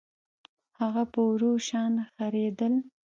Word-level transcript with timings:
هغه 0.79 1.03
په 1.11 1.19
ورو 1.29 1.51
شان 1.67 1.93
خرېدل 2.15 2.73